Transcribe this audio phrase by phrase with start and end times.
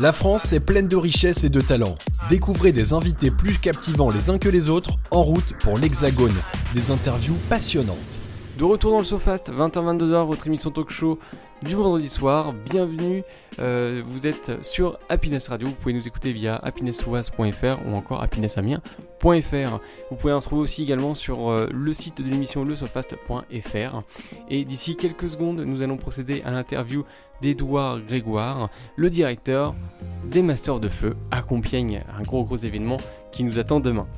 [0.00, 1.96] La France est pleine de richesses et de talents.
[2.30, 6.34] Découvrez des invités plus captivants les uns que les autres en route pour l'Hexagone.
[6.72, 8.20] Des interviews passionnantes.
[8.58, 11.20] De retour dans le SoFast, 20h-22h, votre émission talk show
[11.62, 12.52] du vendredi soir.
[12.52, 13.22] Bienvenue,
[13.60, 15.68] euh, vous êtes sur Happiness Radio.
[15.68, 19.78] Vous pouvez nous écouter via happinessouas.fr ou encore happinessamiens.fr.
[20.10, 24.02] Vous pouvez en trouver aussi également sur euh, le site de l'émission lesofast.fr.
[24.48, 27.04] Et d'ici quelques secondes, nous allons procéder à l'interview
[27.40, 29.76] d'Edouard Grégoire, le directeur
[30.24, 32.00] des Masters de Feu à Compiègne.
[32.18, 32.96] Un gros gros événement
[33.30, 34.08] qui nous attend demain.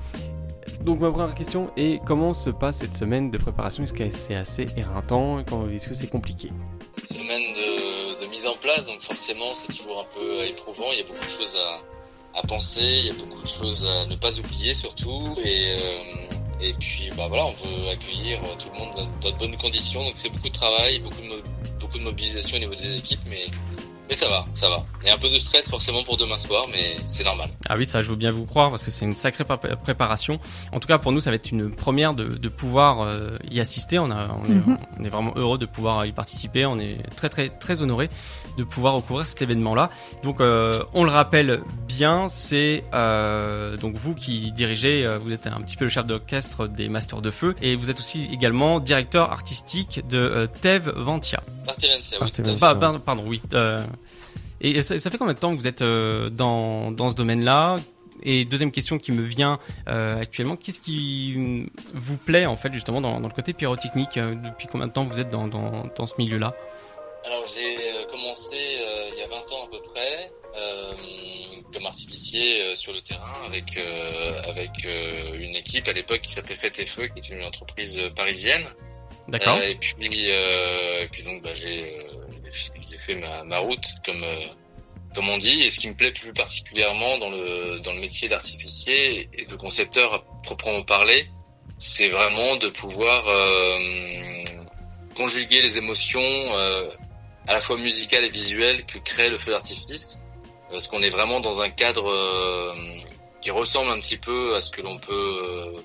[0.85, 3.85] Donc ma première question est comment se passe cette semaine de préparation?
[3.85, 5.41] Est-ce que c'est assez éreintant?
[5.41, 6.49] Est-ce que c'est compliqué?
[7.07, 10.87] Semaine de, mise en place, donc forcément c'est toujours un peu éprouvant.
[10.93, 11.57] Il y a beaucoup de choses
[12.35, 15.37] à, penser, il y a beaucoup de choses à ne pas oublier surtout.
[15.45, 15.77] Et,
[16.63, 20.03] euh, puis bah voilà, on veut accueillir tout le monde dans, de bonnes conditions.
[20.03, 21.43] Donc c'est beaucoup de travail, beaucoup de,
[21.79, 23.47] beaucoup de mobilisation au niveau des équipes, mais
[24.11, 24.85] mais ça va, ça va.
[25.03, 27.49] Il y a un peu de stress forcément pour demain soir, mais c'est normal.
[27.69, 30.41] Ah oui, ça je veux bien vous croire parce que c'est une sacrée préparation.
[30.73, 33.61] En tout cas pour nous, ça va être une première de, de pouvoir euh, y
[33.61, 33.99] assister.
[33.99, 34.79] On, a, on, est, mhm.
[34.99, 36.67] on, est, vraiment heureux de pouvoir y participer.
[36.67, 38.11] On est très très très honoré
[38.59, 39.91] de pouvoir recouvrir cet événement-là.
[40.25, 45.47] Donc euh, on le rappelle bien, c'est euh, donc vous qui dirigez, euh, vous êtes
[45.47, 48.81] un petit peu le chef d'orchestre des Masters de Feu et vous êtes aussi également
[48.81, 51.43] directeur artistique de euh, Tev Ventia.
[52.21, 52.99] Oui.
[53.05, 53.41] pardon, oui.
[54.61, 57.79] Et ça, fait combien de temps que vous êtes euh, dans, dans ce domaine-là?
[58.23, 63.01] Et deuxième question qui me vient euh, actuellement, qu'est-ce qui vous plaît en fait justement
[63.01, 66.07] dans, dans le côté pyrotechnique euh, Depuis combien de temps vous êtes dans, dans, dans
[66.07, 66.55] ce milieu-là?
[67.25, 67.77] Alors j'ai
[68.11, 68.57] commencé
[69.13, 70.33] il y a 20 ans à peu près
[71.73, 73.79] comme artificier sur le terrain avec
[74.49, 74.87] avec
[75.39, 78.67] une équipe à l'époque qui s'appelait Fête et Feu, qui est une entreprise parisienne.
[79.31, 79.61] D'accord.
[79.63, 82.07] et puis et puis donc bah, j'ai
[82.51, 84.47] j'ai fait ma, ma, route comme euh,
[85.15, 85.63] comme on dit.
[85.63, 89.57] Et ce qui me plaît plus particulièrement dans le dans le métier d'artificier et de
[89.57, 91.27] concepteur à proprement parler,
[91.79, 94.45] c'est vraiment de pouvoir euh,
[95.17, 96.91] conjuguer les émotions euh,
[97.47, 100.21] à la fois musicales et visuelles que crée le feu d'artifice.
[100.71, 102.07] Parce qu'on est vraiment dans un cadre
[103.41, 105.83] qui ressemble un petit peu à ce que l'on peut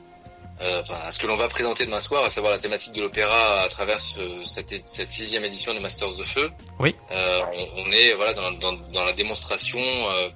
[0.62, 3.02] euh, enfin, à ce que l'on va présenter demain soir, à savoir la thématique de
[3.02, 6.50] l'opéra à travers cette, cette, sixième édition des Masters of Feu.
[6.80, 6.96] Oui.
[7.12, 7.42] Euh,
[7.76, 10.30] on, est voilà dans, dans, dans la démonstration euh,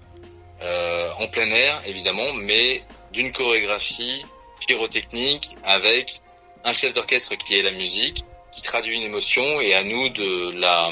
[0.62, 4.26] euh, en plein air, évidemment, mais d'une chorégraphie
[4.68, 6.20] pyrotechnique avec
[6.66, 10.52] un chef d'orchestre qui est la musique, qui traduit une émotion, et à nous de
[10.60, 10.92] la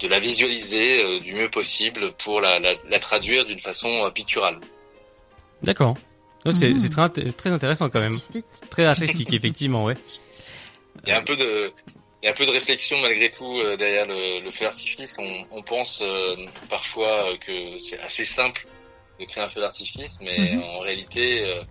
[0.00, 4.58] de la visualiser euh, du mieux possible pour la, la, la traduire d'une façon picturale.
[5.62, 5.96] D'accord.
[6.50, 6.88] C'est mmh.
[6.88, 8.16] très, très intéressant quand même.
[8.70, 9.94] Très artistique, effectivement, ouais.
[11.04, 11.72] Il y a un peu de,
[12.22, 15.18] il y a un peu de réflexion malgré tout euh, derrière le, le, feu d'artifice.
[15.18, 16.36] On, on, pense euh,
[16.68, 18.66] parfois que c'est assez simple
[19.20, 20.62] de créer un feu d'artifice, mais mmh.
[20.62, 21.62] en réalité, euh,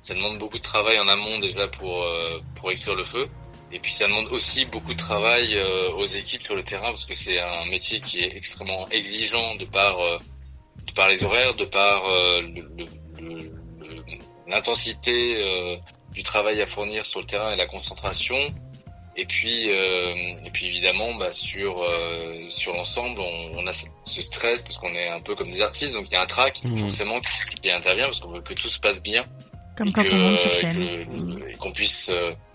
[0.00, 2.06] ça demande beaucoup de travail en amont déjà pour
[2.54, 3.28] pour écrire le feu.
[3.72, 5.58] Et puis ça demande aussi beaucoup de travail
[5.96, 9.64] aux équipes sur le terrain parce que c'est un métier qui est extrêmement exigeant de
[9.64, 9.98] par
[10.86, 12.04] de par les horaires, de par
[12.42, 12.86] le, le
[14.48, 15.76] l'intensité euh,
[16.12, 18.36] du travail à fournir sur le terrain et la concentration.
[19.18, 20.14] Et puis, euh,
[20.44, 24.94] et puis évidemment, bah, sur euh, sur l'ensemble, on, on, a ce stress parce qu'on
[24.94, 26.76] est un peu comme des artistes, donc il y a un trac mmh.
[26.76, 29.24] forcément qui, qui, intervient parce qu'on veut que tout se passe bien,
[29.74, 32.10] comme quand on monte sur scène, et qu'on puisse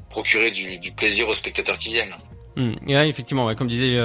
[0.10, 2.16] procurer du, du, plaisir aux spectateurs qui viennent.
[2.56, 2.74] Mmh.
[2.90, 3.98] Et là, effectivement, ouais, comme disait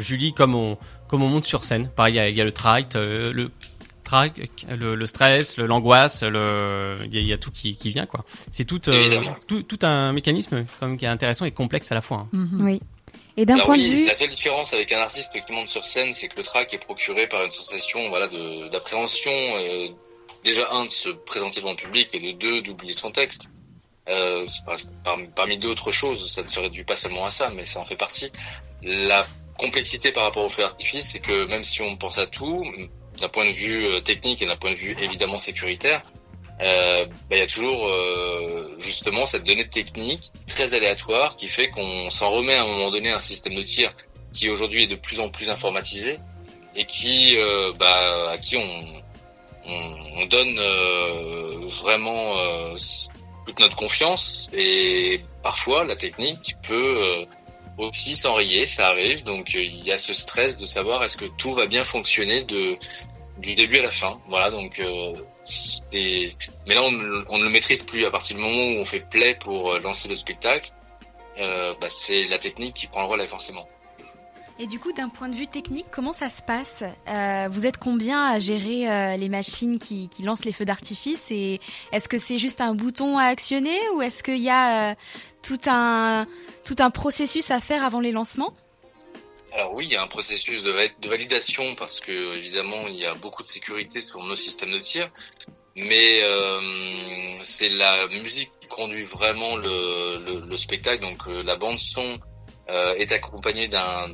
[0.00, 2.52] Julie, comme on comme on monte sur scène, pareil, il y a, y a, le
[2.52, 3.52] tract, le
[4.68, 8.24] le, le stress, l'angoisse, le, il y, a tout qui, qui vient quoi.
[8.50, 12.02] C'est tout, euh, tout, tout un mécanisme comme qui est intéressant et complexe à la
[12.02, 12.18] fois.
[12.18, 12.28] Hein.
[12.32, 12.64] Mhm.
[12.64, 12.80] Oui.
[13.36, 16.12] Et d'un point de vue, la seule différence avec un artiste qui monte sur scène,
[16.12, 18.28] c'est que le track est procuré par une sensation, voilà,
[18.70, 19.32] d'appréhension.
[19.32, 19.88] Euh,
[20.44, 23.48] déjà un de se présenter devant le public et de deux d'oublier son texte.
[24.08, 24.46] Euh,
[25.36, 27.96] parmi d'autres choses, ça ne se réduit pas seulement à ça, mais ça en fait
[27.96, 28.32] partie.
[28.82, 29.24] La
[29.58, 32.64] complexité par rapport au feu d'artifice, c'est que même si on pense à tout,
[33.20, 36.02] d'un point de vue euh, technique et d'un point de vue évidemment sécuritaire,
[36.60, 41.70] euh, bah, il y a toujours euh, justement cette donnée technique très aléatoire qui fait
[41.70, 43.92] qu'on s'en remet à un moment donné à un système de tir
[44.32, 46.18] qui aujourd'hui est de plus en plus informatisé
[46.76, 49.02] et qui euh, bah, à qui on,
[49.66, 52.34] on, on donne euh, vraiment
[53.46, 57.26] toute notre confiance et parfois la technique peut
[57.78, 59.22] aussi s'enrayer, ça arrive.
[59.24, 62.76] Donc il y a ce stress de savoir est-ce que tout va bien fonctionner de
[63.40, 64.20] du début à la fin.
[64.28, 65.14] Voilà, donc euh,
[66.66, 69.36] mais là on, ne le maîtrise plus à partir du moment où on fait play
[69.40, 70.70] pour euh, lancer le spectacle.
[71.38, 73.66] Euh, bah, c'est la technique qui prend le relais forcément.
[74.58, 76.84] Et du coup, d'un point de vue technique, comment ça se passe?
[77.50, 81.30] Vous êtes combien à gérer les machines qui, lancent les feux d'artifice?
[81.30, 81.60] Et
[81.92, 84.96] est-ce que c'est juste un bouton à actionner ou est-ce qu'il y a
[85.40, 86.26] tout un
[86.62, 88.52] tout un processus à faire avant les lancements?
[89.52, 90.72] Alors oui, il y a un processus de,
[91.08, 95.10] validation parce que évidemment il y a beaucoup de sécurité sur nos systèmes de tir,
[95.76, 96.22] mais
[97.42, 101.02] c'est la musique qui conduit vraiment le, spectacle.
[101.02, 102.18] Donc la bande son
[102.70, 104.08] euh, est accompagné d'un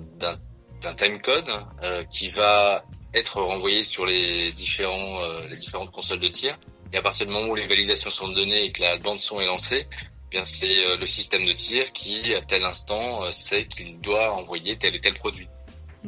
[0.83, 1.51] d'un timecode
[1.83, 6.59] euh, qui va être renvoyé sur les différents euh, les différentes consoles de tir.
[6.93, 9.41] Et à partir du moment où les validations sont données et que la bande son
[9.41, 9.87] est lancée,
[10.31, 14.95] bien c'est le système de tir qui à tel instant sait qu'il doit envoyer tel
[14.95, 15.49] et tel produit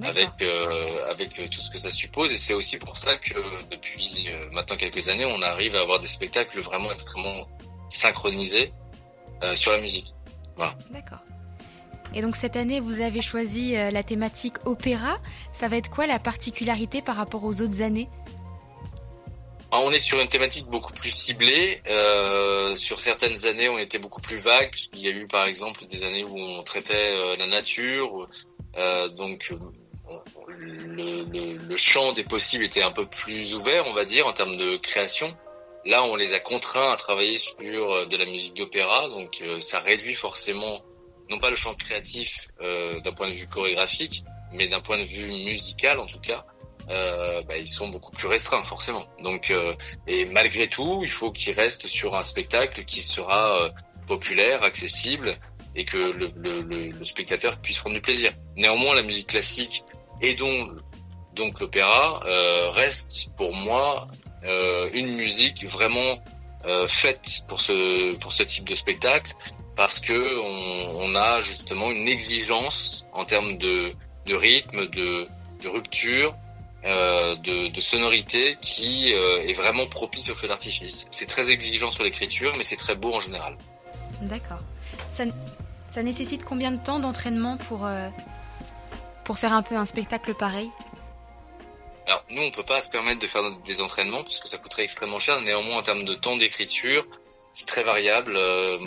[0.02, 0.42] avec
[1.08, 3.34] avec tout ce que ça suppose et c'est aussi pour ça que
[3.70, 7.48] depuis maintenant quelques années on arrive à avoir des spectacles vraiment extrêmement
[7.88, 8.72] synchronisés
[9.54, 10.08] sur la musique.
[10.56, 10.76] Voilà.
[10.90, 11.20] D'accord.
[12.14, 15.18] Et donc cette année, vous avez choisi euh, la thématique opéra.
[15.52, 18.08] Ça va être quoi la particularité par rapport aux autres années?
[19.72, 21.82] On est sur une thématique beaucoup plus ciblée.
[21.88, 24.70] Euh, sur certaines années, on était beaucoup plus vague.
[24.94, 28.26] Il y a eu, par exemple, des années où on traitait euh, la nature.
[29.16, 29.52] donc,
[30.48, 34.56] le, le, champ des possibles était un peu plus ouvert, on va dire, en termes
[34.56, 35.36] de création.
[35.84, 39.08] Là, on les a contraints à travailler sur de la musique d'opéra.
[39.10, 40.82] Donc, ça réduit forcément
[41.30, 45.04] non pas le champ créatif euh, d'un point de vue chorégraphique, mais d'un point de
[45.04, 46.57] vue musical en tout cas, euh,
[47.43, 49.05] bah, ils sont beaucoup plus restreints forcément.
[49.23, 49.75] Donc euh,
[50.06, 53.70] et malgré tout, il faut qu'ils restent sur un spectacle qui sera euh,
[54.06, 55.37] populaire, accessible
[55.75, 58.32] et que le, le, le, spectateur puisse prendre du plaisir.
[58.56, 59.85] Néanmoins, la musique classique
[60.20, 60.70] et donc
[61.35, 64.08] donc l'opéra euh, reste pour moi
[64.94, 66.23] une musique vraiment
[66.87, 69.35] faite pour ce pour ce type de spectacle
[69.79, 73.93] parce que on, a justement une exigence en termes de,
[74.26, 75.29] de rythme, de,
[75.62, 76.35] de rupture,
[76.84, 81.06] euh, de, de, sonorité qui euh, est vraiment propice au feu d'artifice.
[81.10, 83.56] C'est très exigeant sur l'écriture, mais c'est très beau en général.
[84.22, 84.60] D'accord.
[85.12, 85.25] Ça,
[85.88, 88.08] ça, nécessite combien de temps d'entraînement pour, euh,
[89.25, 90.70] pour faire un peu un spectacle pareil?
[92.06, 95.19] Alors nous, on peut pas se permettre de faire des entraînements puisque ça coûterait extrêmement
[95.19, 95.40] cher.
[95.42, 97.04] Néanmoins, en termes de temps d'écriture,
[97.52, 98.34] c'est très variable.
[98.36, 98.78] Euh,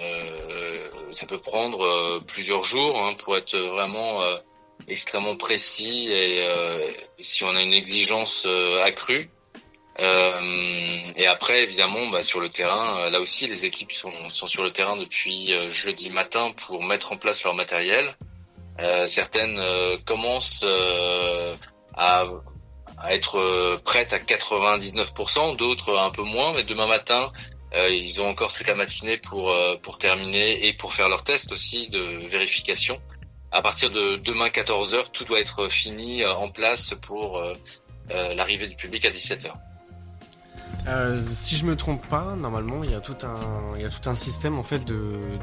[0.00, 4.22] euh, ça peut prendre euh, plusieurs jours hein, pour être vraiment
[4.88, 6.46] extrêmement précis et
[7.20, 8.46] si on a une exigence
[8.84, 9.30] accrue.
[9.98, 14.70] et après, évidemment, bah, sur le terrain, là aussi, les équipes sont, sont sur le
[14.70, 18.16] terrain depuis jeudi matin pour mettre en place leur matériel.
[19.06, 19.60] certaines
[20.04, 20.66] commencent
[21.96, 22.26] à,
[22.98, 27.30] à, être prêtes à 99%, d'autres un peu moins, mais demain matin,
[27.74, 31.22] euh, ils ont encore toute la matinée pour euh, pour terminer et pour faire leur
[31.22, 33.00] test aussi de vérification.
[33.52, 37.42] À partir de demain 14h, tout doit être fini euh, en place pour
[38.08, 39.52] l'arrivée du public à 17h.
[40.88, 43.90] Euh, si je me trompe pas, normalement, il y a tout un, il y a
[43.90, 44.94] tout un système en fait de,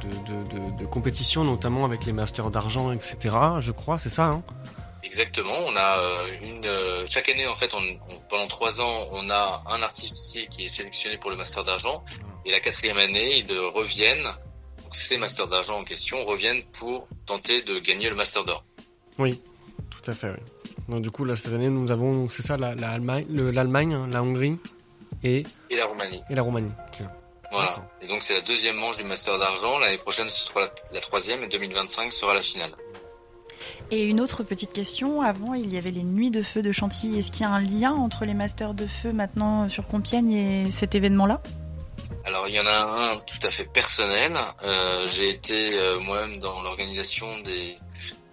[0.02, 3.36] de, de, de compétition, notamment avec les masters d'argent, etc.
[3.60, 4.26] Je crois, c'est ça.
[4.26, 4.44] Hein?
[5.04, 5.54] Exactement.
[5.68, 9.64] On a euh, une euh, chaque année en fait, on, pendant trois ans, on a
[9.68, 12.04] un artiste ici qui est sélectionné pour le master d'argent,
[12.46, 14.28] et la quatrième année, ils reviennent.
[14.88, 18.64] Donc ces masters d'argent en question reviennent pour tenter de gagner le master d'or.
[19.18, 19.42] Oui,
[19.90, 20.30] tout à fait.
[20.30, 20.72] Oui.
[20.88, 24.24] Donc du coup là cette année, nous avons c'est ça l'Allemagne, la, l'Allemagne, hein, la
[24.24, 24.58] Hongrie
[25.26, 26.24] et et la Roumanie.
[26.30, 26.72] Et la Roumanie.
[27.52, 27.86] Voilà.
[28.02, 29.78] Et donc c'est la deuxième manche du master d'argent.
[29.78, 32.72] L'année prochaine ce sera la, la troisième et 2025 sera la finale.
[33.92, 37.20] Et une autre petite question, avant il y avait les nuits de feu de Chantilly.
[37.20, 40.72] Est-ce qu'il y a un lien entre les masters de feu maintenant sur Compiègne et
[40.72, 41.42] cet événement-là?
[42.26, 44.38] Alors il y en a un tout à fait personnel.
[44.64, 47.78] Euh, j'ai été euh, moi-même dans l'organisation des,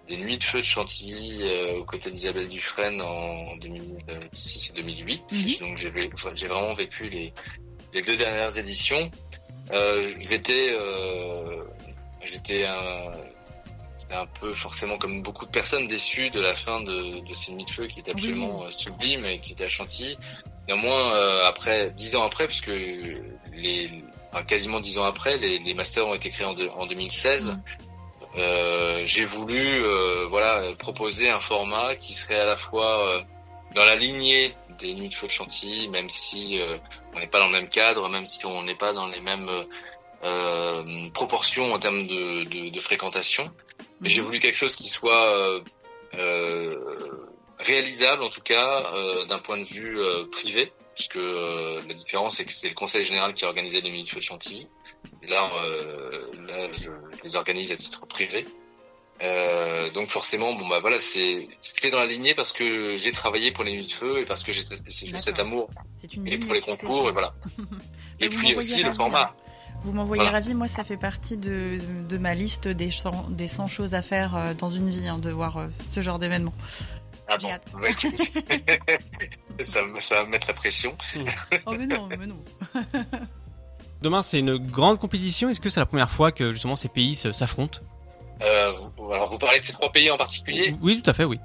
[0.09, 5.23] nuits de feu de Chantilly euh, aux côtés d'Isabelle Dufresne en 2006 et 2008.
[5.31, 5.67] Mhm.
[5.67, 7.33] Donc j'ai vraiment vécu les,
[7.93, 9.11] les deux dernières éditions.
[10.19, 10.75] j'étais
[12.23, 13.11] j'étais un
[14.11, 17.65] un peu forcément comme beaucoup de personnes déçues de la fin de, de ces nuits
[17.65, 20.17] de feu qui était absolument euh, sublime et qui était à Chantilly.
[20.67, 22.71] Néanmoins, euh, après dix ans après, puisque
[23.55, 24.03] les
[24.47, 27.57] quasiment dix ans après, les, les, masters ont été créés en, en 2016.
[28.37, 33.23] Euh, j'ai voulu euh, voilà proposer un format qui serait à la fois
[33.73, 36.59] dans la lignée des nuits de feu de Chantilly, même si
[37.13, 39.49] on n'est pas dans le même cadre, même si on n'est pas dans les mêmes
[41.13, 43.49] proportions en termes de, de, de fréquentation,
[44.01, 44.27] mais j'ai mhm.
[44.27, 45.61] voulu quelque chose qui soit euh,
[46.15, 46.75] euh,
[47.59, 49.97] réalisable, en tout cas, euh, d'un point de vue
[50.31, 54.15] privé, puisque la différence, c'est que c'est le conseil général qui a organisé les minutes
[54.15, 54.67] de Chantilly.
[55.27, 55.51] Là,
[56.47, 56.91] là je,
[57.23, 58.47] les organise à titre privé.
[59.21, 63.51] Euh, donc forcément, bon bah voilà, c'est c'était dans la lignée parce que j'ai travaillé
[63.51, 65.69] pour les nuits de feu et parce que j'ai cet amour
[66.25, 67.33] et pour les concours et voilà.
[68.19, 69.33] et puis aussi le format.
[69.83, 73.67] Vous m'envoyez ravi, moi ça fait partie de, de ma liste des 100, des 100
[73.67, 76.53] choses à faire euh, dans une vie, hein, de voir euh, ce genre d'événement.
[77.27, 77.49] Ah bon,
[79.63, 80.95] ça, ça, va mettre la pression.
[81.65, 82.37] oh mais non, mais non.
[84.01, 87.15] Demain c'est une grande compétition, est-ce que c'est la première fois que justement ces pays
[87.15, 87.79] s'affrontent?
[88.41, 88.73] Euh,
[89.11, 90.75] alors vous parlez de ces trois pays en particulier?
[90.81, 91.39] Oui, tout à fait, oui.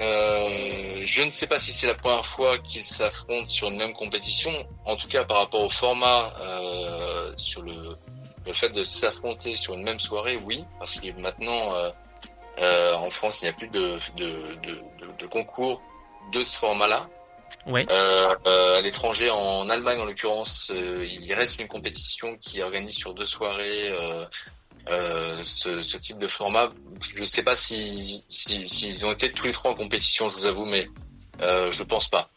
[0.00, 3.92] Euh, je ne sais pas si c'est la première fois qu'ils s'affrontent sur une même
[3.92, 4.50] compétition.
[4.84, 7.96] En tout cas, par rapport au format, euh, sur le,
[8.46, 11.90] le fait de s'affronter sur une même soirée, oui, parce que maintenant, euh,
[12.58, 15.82] euh en France, il n'y a plus de, de, de, de, concours
[16.32, 17.08] de ce format-là.
[17.66, 17.86] Ouais.
[17.90, 23.14] Euh, euh, à l'étranger, en Allemagne en l'occurrence, il reste une compétition qui organise sur
[23.14, 23.92] deux soirées
[24.88, 26.70] euh, ce, ce, type de format.
[27.00, 30.36] Je ne sais pas s'ils si, si, ont été tous les trois en compétition, je
[30.36, 30.88] vous avoue, mais
[31.42, 32.30] euh, je pense pas.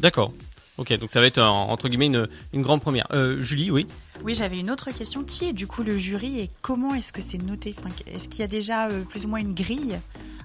[0.00, 0.32] D'accord.
[0.78, 3.06] Ok, donc ça va être entre guillemets une, une grande première.
[3.12, 3.86] Euh, Julie, oui.
[4.22, 5.24] Oui, j'avais une autre question.
[5.24, 7.74] Qui est du coup le jury et comment est-ce que c'est noté?
[8.06, 9.98] Est-ce qu'il y a déjà euh, plus ou moins une grille?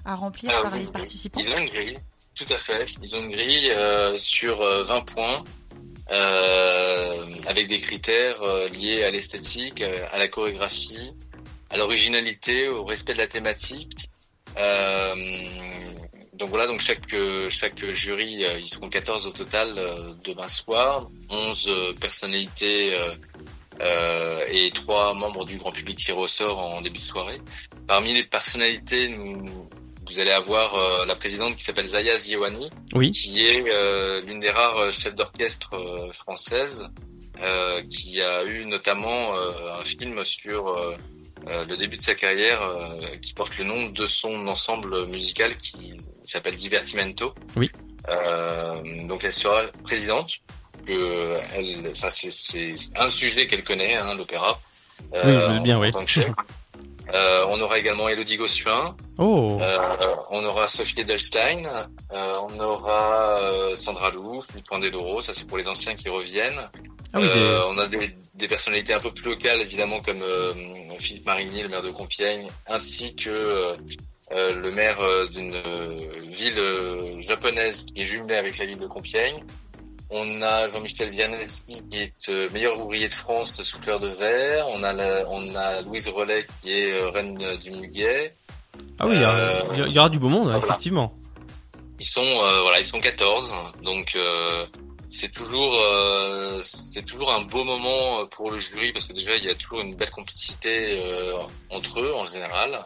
[0.04, 1.98] À remplir ah par les participants Ils ont une grille,
[2.34, 2.84] tout à fait.
[3.02, 5.44] Ils ont une grille euh, sur 20 points
[6.10, 11.14] euh, avec des critères euh, liés à l'esthétique, euh, à la chorégraphie,
[11.70, 14.10] à l'originalité, au respect de la thématique.
[16.34, 17.14] donc voilà, donc chaque
[17.48, 19.74] chaque jury, ils seront 14 au total
[20.24, 22.98] demain soir, 11 personnalités
[24.50, 27.40] et trois membres du grand public qui ressort en début de soirée.
[27.86, 29.68] Parmi les personnalités, nous
[30.12, 32.70] vous allez avoir euh, la présidente qui s'appelle Zaya Ziwani,
[33.12, 35.70] qui est euh, l'une des rares euh, chefs d'orchestre
[36.12, 36.90] françaises,
[37.88, 40.76] qui a eu notamment un film sur
[41.48, 42.60] le début de sa carrière
[43.20, 47.34] qui porte le nom de son ensemble musical qui s'appelle Divertimento.
[47.56, 47.68] Oui.
[49.08, 50.34] donc elle sera présidente.
[50.86, 54.60] Que elle, c'est un sujet qu'elle connaît, hein, l'opéra.
[55.12, 55.90] oui, bien, oui.
[57.14, 58.96] Euh, on aura également Elodie Gossuin.
[59.18, 59.58] Oh.
[59.60, 61.62] Euh, on aura Sophie Edelstein.
[62.12, 65.20] Euh, on aura euh, Sandra Louf, Point Deloro.
[65.20, 66.70] Ça, c'est pour les anciens qui reviennent.
[67.12, 70.22] Ah oui, euh, On a des, des, personnalités un peu plus locales, évidemment, comme
[70.98, 73.74] Philippe Marigny, le maire de Compiègne, ainsi que
[74.30, 74.98] le maire
[75.30, 75.60] d'une
[76.30, 79.44] ville japonaise qui est jumelée avec la ville de Compiègne.
[80.14, 84.66] On a Jean-Michel Vianelski qui est euh, meilleur ouvrier de France sous fleur de verre.
[84.68, 88.36] On a, on a Louise Rollet qui est euh, reine du Muguet.
[88.98, 91.14] Ah oui, il y, aura, du beau monde, effectivement.
[91.98, 94.18] Ils sont euh, voilà, ils sont 14, donc
[95.08, 95.78] c'est toujours
[96.60, 99.80] c'est toujours un beau moment pour le jury parce que déjà il y a toujours
[99.80, 101.00] une belle complicité
[101.70, 102.84] entre eux en général.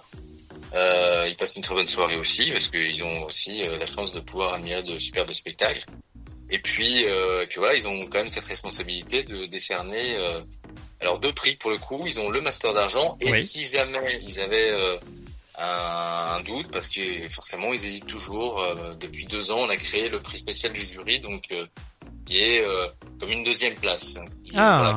[0.72, 4.54] ils passent une très bonne soirée aussi parce qu'ils ont aussi la chance de pouvoir
[4.54, 5.86] admirer de superbes spectacles.
[6.50, 10.40] Et puis, euh, voilà, ils ont quand même cette responsabilité de décerner euh,
[11.00, 12.02] alors deux prix pour le coup.
[12.06, 14.96] Ils ont le master d'argent et si jamais ils avaient euh,
[15.58, 18.60] un, doute, parce que forcément ils hésitent toujours.
[18.60, 21.52] Euh, depuis deux ans, on a créé le prix spécial du jury, donc
[22.24, 22.64] qui est
[23.18, 24.18] comme une deuxième place.
[24.56, 24.96] ah.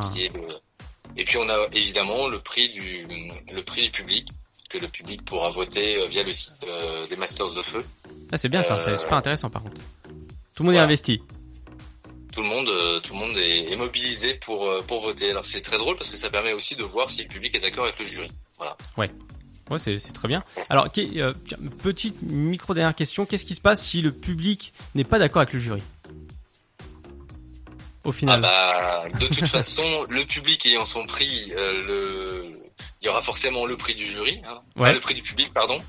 [1.17, 3.07] et puis on a évidemment le prix du
[3.51, 4.27] le prix du public
[4.69, 6.63] que le public pourra voter via le site
[7.09, 7.83] des Masters de Feu.
[8.31, 9.81] Ah, c'est bien ça, c'est super intéressant par contre.
[10.53, 11.21] Tout le monde est investi
[12.31, 15.29] tout le monde, euh, tout le monde est, mobilisé pour euh, pour voter.
[15.31, 17.59] Alors c'est très drôle parce que ça permet aussi de voir si le public est
[17.59, 18.31] d'accord avec le jury.
[18.57, 18.77] Voilà.
[18.97, 19.11] Ouais.
[19.69, 20.43] Ouais, c'est très bien.
[20.71, 21.33] Alors, euh,
[21.83, 23.27] petite micro dernière question.
[23.27, 25.83] Qu'est-ce qui se passe si le public n'est pas d'accord avec le jury?
[28.03, 28.43] Au final.
[28.43, 32.51] Ah bah, de toute façon, le public ayant son prix, le,
[32.99, 34.59] il y aura forcément le prix du jury, hein.
[34.77, 34.91] ouais.
[34.91, 35.79] le prix du public, pardon.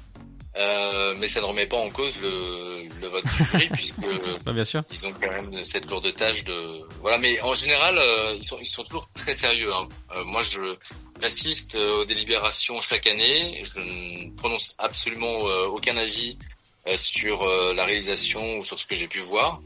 [0.57, 4.01] Euh, mais ça ne remet pas en cause le, le vote du jury puisque
[4.45, 4.83] bah, bien sûr.
[4.91, 8.59] ils ont quand même cette lourde tâche de voilà mais en général euh, ils sont
[8.59, 9.89] ils sont toujours très sérieux hein.
[10.17, 10.75] euh, moi je
[11.21, 16.37] j'assiste aux délibérations chaque année je ne prononce absolument aucun avis
[16.97, 19.61] sur la réalisation ou sur ce que j'ai pu voir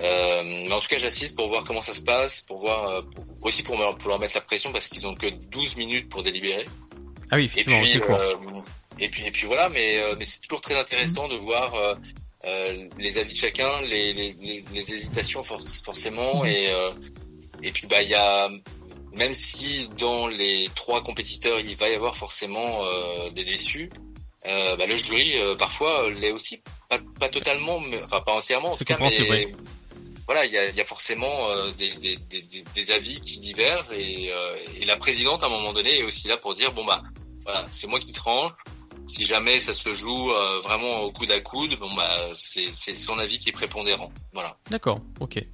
[0.00, 3.04] mais en tout cas j'assiste pour voir comment ça se passe pour voir
[3.42, 6.66] aussi pour, pour leur mettre la pression parce qu'ils ont que 12 minutes pour délibérer
[7.30, 8.62] ah oui effectivement et puis,
[8.98, 11.94] et puis, et puis voilà, mais, euh, mais c'est toujours très intéressant de voir euh,
[12.44, 16.48] euh, les avis de chacun, les, les, les, les hésitations forcément, mhm.
[16.48, 16.72] et,
[17.62, 18.48] et puis bah il y a
[19.14, 22.82] même si dans les trois compétiteurs il va y avoir forcément
[23.30, 23.90] des déçus,
[24.44, 26.62] bah, le jury parfois l'est aussi.
[26.88, 29.52] Pas, pas totalement, mais, enfin pas entièrement en tout cas, mais
[30.26, 33.92] voilà, il y a, y a, forcément des, des, des, des, avis qui divergent.
[33.92, 34.30] Et,
[34.80, 37.02] et, la présidente à un moment donné est aussi là pour dire bon bah
[37.42, 38.52] voilà, c'est moi qui tranche,
[39.06, 43.18] si jamais ça se joue euh, vraiment au coude à coude, bon bah c'est son
[43.18, 44.10] avis qui est prépondérant.
[44.32, 44.56] Voilà.
[44.70, 45.44] D'accord, ok.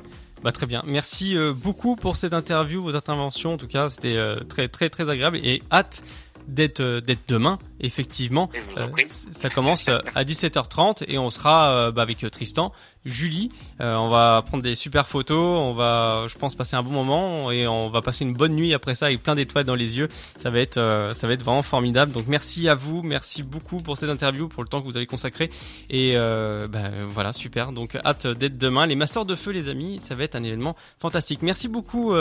[0.43, 0.83] Bah très bien.
[0.87, 3.55] Merci euh, beaucoup pour cette interview, vos interventions.
[3.55, 6.03] En tout cas, c'était euh, très très très agréable et hâte
[6.49, 8.51] d'être euh, d'être demain effectivement.
[8.77, 12.73] Euh, ça commence euh, à 17h30 et on sera bah, avec Tristan
[13.05, 13.51] Julie.
[13.81, 17.67] On va prendre des super photos on va je pense passer un bon moment et
[17.67, 20.09] on va passer une bonne nuit après ça avec plein d'étoiles dans les yeux.
[20.37, 22.13] Ça va être ça va être vraiment formidable.
[22.13, 23.03] Donc merci à vous.
[23.03, 25.51] Merci beaucoup pour cette interview pour le temps que vous avez consacré.
[25.91, 27.73] Et bah, voilà super.
[27.73, 28.87] Donc hâte d'être demain.
[28.87, 31.43] Les masters de feu les amis ça va être un événement fantastique.
[31.43, 32.15] Merci beaucoup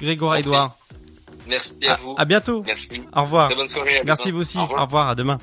[0.00, 0.76] Grégoire Edouard
[1.46, 2.14] Merci à, vous.
[2.18, 2.62] À bientôt.
[2.66, 3.02] Merci.
[3.14, 3.48] Au revoir.
[3.48, 4.02] Très bonne soirée.
[4.04, 4.58] Merci vous aussi.
[4.58, 4.82] Au revoir.
[4.82, 5.08] Au revoir.
[5.08, 5.38] À demain.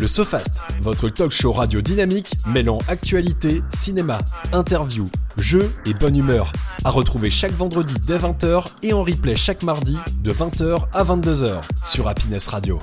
[0.00, 4.18] Le SoFast, votre talk show radio dynamique mêlant actualité, cinéma,
[4.52, 5.08] interview,
[5.38, 6.52] jeux et bonne humeur.
[6.84, 11.62] À retrouver chaque vendredi dès 20h et en replay chaque mardi de 20h à 22h
[11.84, 12.80] sur Happiness Radio.